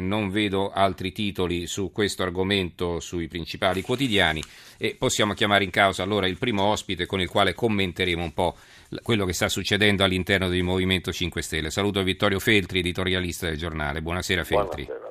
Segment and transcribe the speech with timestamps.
[0.00, 4.42] Non vedo altri titoli su questo argomento sui principali quotidiani
[4.78, 8.56] e possiamo chiamare in causa allora il primo ospite con il quale commenteremo un po'
[9.02, 11.70] quello che sta succedendo all'interno del Movimento 5 Stelle.
[11.70, 14.00] Saluto Vittorio Feltri, editorialista del giornale.
[14.00, 14.84] Buonasera Feltri.
[14.84, 15.09] Buonasera.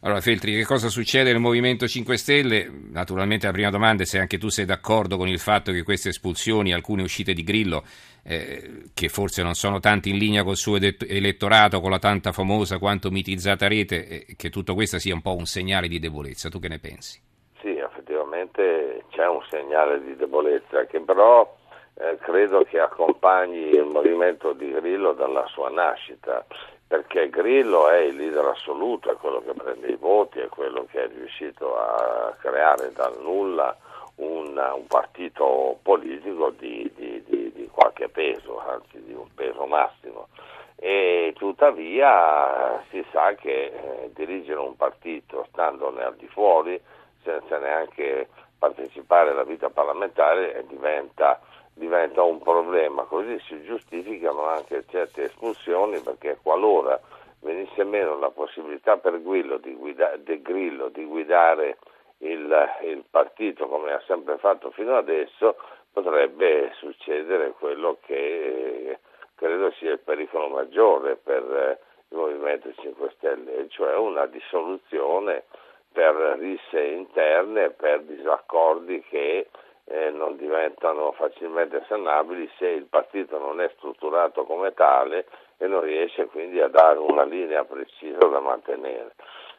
[0.00, 2.70] Allora Feltri, che cosa succede nel Movimento 5 Stelle?
[2.90, 6.10] Naturalmente la prima domanda è se anche tu sei d'accordo con il fatto che queste
[6.10, 7.82] espulsioni, alcune uscite di Grillo,
[8.22, 12.78] eh, che forse non sono tanto in linea col suo elettorato, con la tanta famosa
[12.78, 16.50] quanto mitizzata rete, eh, che tutto questo sia un po' un segnale di debolezza.
[16.50, 17.18] Tu che ne pensi?
[17.62, 21.56] Sì, effettivamente c'è un segnale di debolezza che però
[21.94, 26.44] eh, credo che accompagni il movimento di Grillo dalla sua nascita
[26.86, 31.04] perché Grillo è il leader assoluto, è quello che prende i voti, è quello che
[31.04, 33.76] è riuscito a creare dal nulla
[34.16, 40.28] un, un partito politico di, di, di, di, qualche peso, anzi di un peso massimo.
[40.76, 46.80] E tuttavia si sa che eh, dirigere un partito standone al di fuori,
[47.24, 48.28] senza neanche
[48.58, 51.40] partecipare alla vita parlamentare, diventa
[51.76, 56.98] diventa un problema, così si giustificano anche certe espulsioni perché qualora
[57.40, 61.76] venisse meno la possibilità per Grillo di, guida- de Grillo di guidare
[62.18, 65.56] il, il, partito come ha sempre fatto fino adesso,
[65.92, 68.98] potrebbe succedere quello che
[69.34, 75.44] credo sia il pericolo maggiore per eh, il Movimento 5 Stelle, cioè una dissoluzione
[75.92, 79.48] per risse interne, per disaccordi che
[79.88, 85.26] eh, non diventano facilmente sanabili se il partito non è strutturato come tale
[85.58, 89.14] e non riesce quindi a dare una linea precisa da mantenere.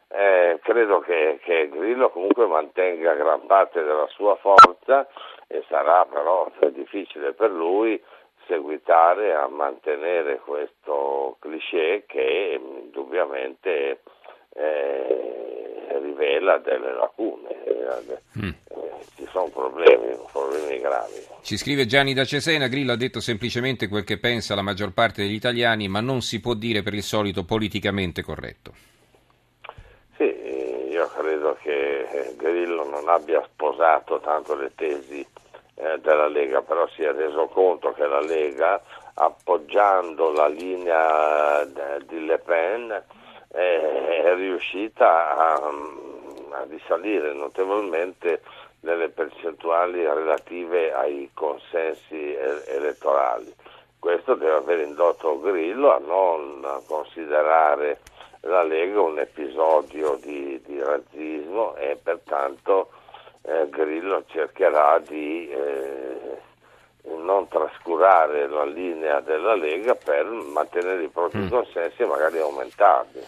[0.09, 5.07] Eh, credo che, che, Grillo comunque mantenga gran parte della sua forza
[5.47, 8.01] e sarà però difficile per lui
[8.47, 14.01] seguitare a mantenere questo cliché che indubbiamente
[14.53, 17.55] eh, rivela delle lacune.
[18.39, 18.76] Mm
[19.31, 21.25] sono problemi, problemi gravi.
[21.41, 25.21] Ci scrive Gianni da Cesena, Grillo ha detto semplicemente quel che pensa la maggior parte
[25.21, 28.73] degli italiani, ma non si può dire per il solito politicamente corretto.
[30.17, 30.23] Sì,
[30.89, 35.25] io credo che Grillo non abbia sposato tanto le tesi
[35.75, 38.81] eh, della Lega, però si è reso conto che la Lega,
[39.13, 42.91] appoggiando la linea eh, di Le Pen,
[43.53, 48.41] eh, è riuscita a, a risalire notevolmente
[48.81, 53.53] nelle percentuali relative ai consensi elettorali.
[53.99, 57.99] Questo deve aver indotto Grillo a non considerare
[58.41, 62.89] la Lega un episodio di, di razzismo e pertanto
[63.41, 66.37] eh, Grillo cercherà di eh,
[67.15, 71.49] non trascurare la linea della Lega per mantenere i propri mm.
[71.49, 73.21] consensi e magari aumentarli.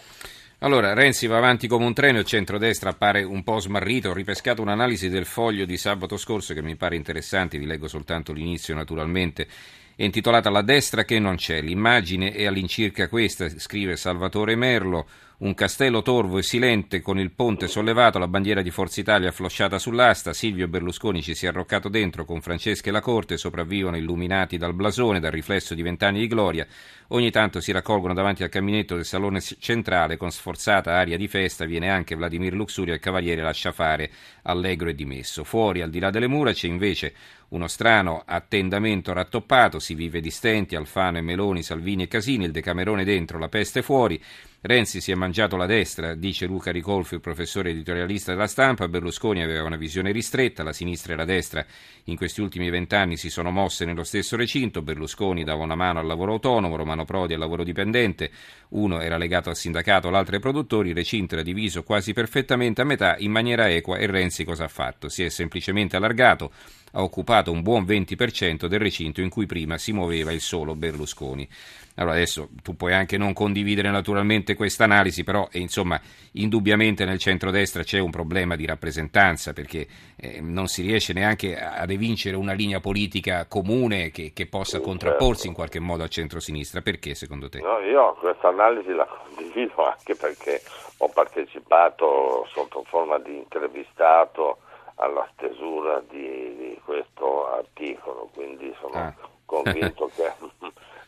[0.62, 4.10] Allora, Renzi va avanti come un treno, il centrodestra appare un po' smarrito.
[4.10, 8.34] Ho ripescato un'analisi del foglio di sabato scorso che mi pare interessante, vi leggo soltanto
[8.34, 9.48] l'inizio naturalmente.
[9.96, 11.62] È intitolata La destra che non c'è.
[11.62, 15.08] L'immagine è all'incirca questa, scrive Salvatore Merlo
[15.40, 19.78] un castello torvo e silente con il ponte sollevato, la bandiera di Forza Italia afflosciata
[19.78, 24.58] sull'asta, Silvio Berlusconi ci si è arroccato dentro con Francesca e la corte, sopravvivono illuminati
[24.58, 26.66] dal blasone, dal riflesso di vent'anni di gloria,
[27.08, 31.64] ogni tanto si raccolgono davanti al caminetto del salone centrale con sforzata aria di festa,
[31.64, 34.10] viene anche Vladimir Luxuria, il cavaliere lascia fare,
[34.42, 35.42] allegro e dimesso.
[35.42, 37.14] Fuori, al di là delle mura, c'è invece
[37.48, 42.52] uno strano attendamento rattoppato, si vive di stenti, Alfano e Meloni, Salvini e Casini, il
[42.52, 44.22] Decamerone dentro, la peste fuori,
[44.62, 48.88] Renzi si è mangiato la destra, dice Luca Ricolfi, il professore editorialista della stampa.
[48.88, 51.64] Berlusconi aveva una visione ristretta, la sinistra e la destra
[52.04, 54.82] in questi ultimi vent'anni si sono mosse nello stesso recinto.
[54.82, 58.30] Berlusconi dava una mano al lavoro autonomo, Romano Prodi al lavoro dipendente.
[58.70, 60.90] Uno era legato al sindacato, l'altro ai produttori.
[60.90, 64.68] Il recinto era diviso quasi perfettamente a metà in maniera equa e Renzi cosa ha
[64.68, 65.08] fatto?
[65.08, 66.52] Si è semplicemente allargato
[66.92, 71.48] ha occupato un buon 20% del recinto in cui prima si muoveva il solo Berlusconi.
[71.96, 76.00] Allora adesso tu puoi anche non condividere naturalmente questa analisi, però eh, insomma
[76.32, 81.90] indubbiamente nel centrodestra c'è un problema di rappresentanza perché eh, non si riesce neanche ad
[81.90, 85.48] evincere una linea politica comune che, che possa sì, contrapporsi certo.
[85.48, 86.80] in qualche modo al centrosinistra.
[86.80, 87.60] Perché secondo te?
[87.60, 90.62] No, io questa analisi la condivido anche perché
[90.98, 94.58] ho partecipato sotto forma di intervistato
[95.00, 99.14] alla stesura di, di questo articolo, quindi sono ah.
[99.44, 100.32] convinto che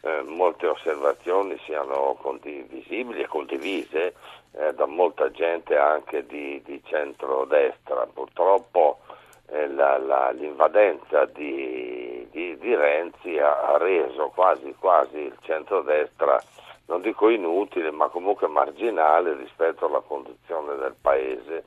[0.02, 4.14] eh, molte osservazioni siano condivisibili e condivise
[4.52, 8.06] eh, da molta gente anche di, di centrodestra.
[8.12, 8.98] Purtroppo
[9.46, 16.42] eh, la, la, l'invadenza di, di, di Renzi ha, reso quasi, quasi il centrodestra
[16.86, 21.64] non dico inutile, ma comunque marginale rispetto alla condizione del Paese,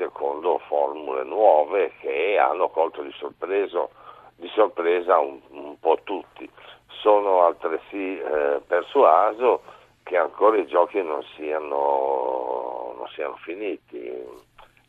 [0.00, 3.14] secondo formule nuove che hanno colto di,
[4.36, 6.48] di sorpresa un, un, po' tutti.
[7.02, 9.60] Sono altresì eh, persuaso
[10.02, 14.10] che ancora i giochi non siano, non siano finiti.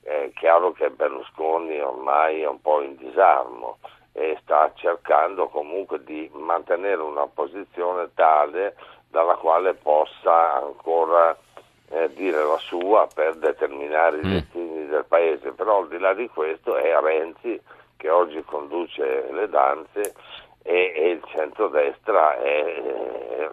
[0.02, 3.80] È chiaro che Berlusconi ormai è un po' in disarmo
[4.14, 8.76] e sta cercando comunque di mantenere una posizione tale
[9.10, 11.38] dalla quale possa ancora
[11.90, 14.32] eh, dire la sua per determinare i mm.
[14.32, 14.61] destini
[14.92, 17.60] del paese, però al di là di questo è Renzi
[17.98, 20.14] che oggi conduce le danze
[20.64, 23.50] e, e il centrodestra è,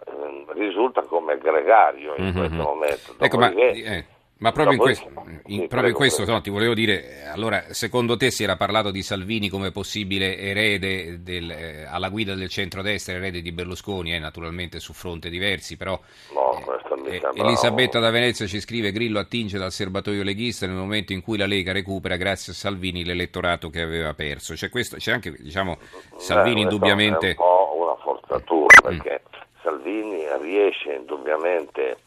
[0.53, 2.37] risulta come gregario in mm-hmm.
[2.37, 3.15] questo momento.
[3.17, 4.05] Ecco, ma, eh,
[4.39, 5.11] ma proprio in questo,
[5.47, 9.01] in, proprio in questo no, ti volevo dire, allora, secondo te si era parlato di
[9.01, 14.79] Salvini come possibile erede del, eh, alla guida del centrodestra, erede di Berlusconi, eh, naturalmente
[14.79, 15.99] su fronte diversi, però
[16.33, 21.11] no, eh, eh Elisabetta da Venezia ci scrive Grillo attinge dal serbatoio leghista nel momento
[21.11, 24.53] in cui la Lega recupera grazie a Salvini l'elettorato che aveva perso.
[24.53, 25.77] C'è, questo, c'è anche diciamo,
[26.15, 27.27] Salvini indubbiamente...
[27.27, 28.87] È un po' una forzatura mm.
[28.87, 29.39] perché mm.
[29.63, 31.97] Salvini riesce indubbiamente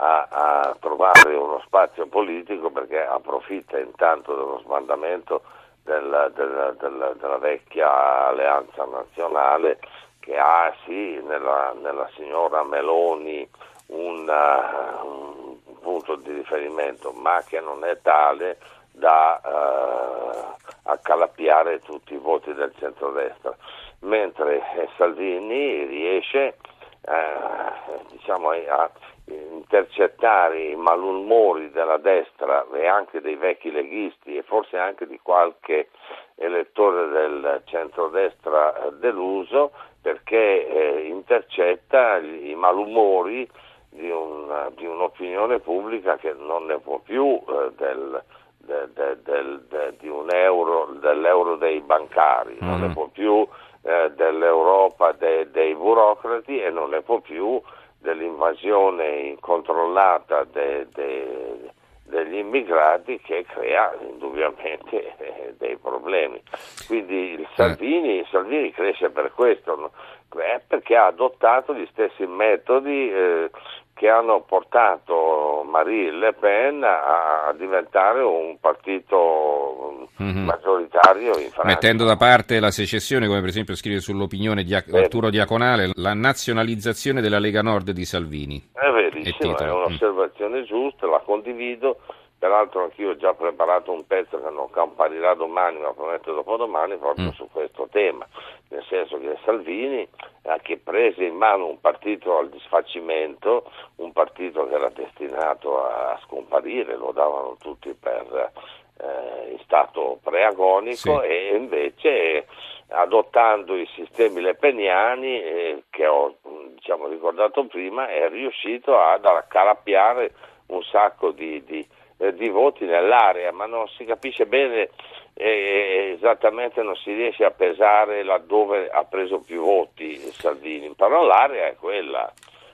[0.00, 5.42] a, a, trovare uno spazio politico perché approfitta intanto dello sbandamento
[5.82, 9.78] del, del, del, della vecchia alleanza nazionale
[10.20, 13.48] che ha sì nella, nella signora Meloni
[13.86, 18.58] una, un punto di riferimento ma che non è tale
[18.92, 23.56] da uh, accalappiare tutti i voti del centrodestra.
[24.00, 24.62] Mentre
[24.96, 26.56] Salvini riesce
[27.02, 28.90] uh, diciamo, a
[29.34, 35.88] intercettare i malumori della destra e anche dei vecchi leghisti e forse anche di qualche
[36.36, 43.48] elettore del centrodestra eh, deluso perché eh, intercetta i malumori
[43.90, 48.22] di, un, di, un'opinione pubblica che non ne può più eh, del,
[48.58, 48.88] de,
[49.22, 52.66] de, de, di un euro, dell'euro dei bancari, mm.
[52.66, 52.92] non ne mm.
[52.92, 53.46] può più
[53.82, 57.60] eh, dell'Europa dei burocrati e non ne può più
[58.00, 61.70] dell'invasione incontrollata de, de,
[62.04, 66.40] degli immigrati che crea indubbiamente eh, dei problemi.
[66.86, 69.92] Quindi il Salvini, Salvini cresce per questo,
[70.36, 73.50] eh, perché ha adottato gli stessi metodi eh,
[73.98, 80.44] che hanno portato Marine Le Pen a diventare un partito mm-hmm.
[80.44, 81.64] maggioritario in Francia.
[81.64, 87.20] Mettendo da parte la secessione, come per esempio scrive sull'opinione di Arturo Diaconale, la nazionalizzazione
[87.20, 88.70] della Lega Nord di Salvini.
[88.72, 90.64] È verissimo, è, è un'osservazione mm.
[90.64, 91.98] giusta, la condivido
[92.38, 97.26] Peraltro anch'io ho già preparato un pezzo che non comparirà domani, ma prometto dopodomani, proprio
[97.26, 97.30] mm.
[97.30, 98.24] su questo tema,
[98.68, 100.08] nel senso che Salvini
[100.44, 106.18] ha che prese in mano un partito al disfacimento, un partito che era destinato a
[106.24, 108.52] scomparire, lo davano tutti per
[109.00, 111.26] eh, in stato preagonico sì.
[111.26, 112.46] e invece
[112.90, 116.36] adottando i sistemi lepeniani eh, che ho
[116.74, 120.32] diciamo, ricordato prima è riuscito ad accalappiare
[120.66, 121.86] un sacco di, di
[122.18, 124.90] eh, di voti nell'area, ma non si capisce bene
[125.34, 131.66] eh, esattamente, non si riesce a pesare laddove ha preso più voti Salvini, però l'area
[131.66, 132.32] è quella.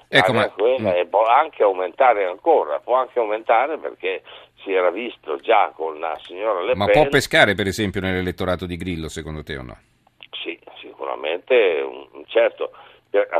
[0.09, 0.49] Ecco, ma...
[0.51, 4.23] quella e può anche aumentare ancora, può anche aumentare perché
[4.63, 6.79] si era visto già con la signora Le Pen.
[6.79, 9.77] Ma può pescare per esempio nell'elettorato di Grillo secondo te o no?
[10.43, 11.85] Sì, sicuramente,
[12.27, 12.71] certo,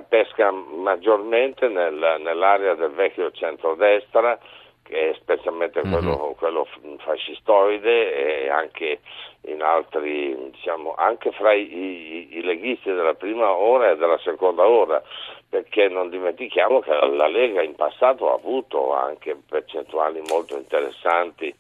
[0.09, 4.39] pesca maggiormente nel, nell'area del vecchio centrodestra
[4.85, 5.91] che specialmente mhm.
[5.91, 6.33] quello, mm-hmm.
[6.37, 6.67] quello
[6.99, 9.01] fascistoide e anche
[9.47, 14.67] in altri, diciamo, anche fra i, i, i, leghisti della prima ora e della seconda
[14.67, 15.03] ora,
[15.49, 21.55] perché non dimentichiamo che la Lega in passato ha avuto anche percentuali molto interessanti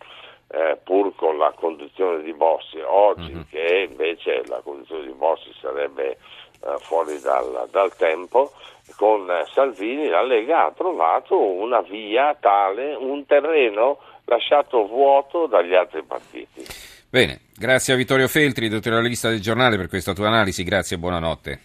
[0.49, 3.43] eh, pur con la condizione di Bossi, oggi mm-hmm.
[3.51, 6.19] che invece la condizione di Bossi sarebbe
[6.81, 8.53] fuori dal, dal tempo,
[8.97, 16.03] con Salvini la Lega ha trovato una via tale, un terreno lasciato vuoto dagli altri
[16.03, 16.65] partiti.
[17.09, 20.97] Bene, grazie a Vittorio Feltri, dottore della lista del giornale, per questa tua analisi, grazie
[20.97, 21.61] e buonanotte.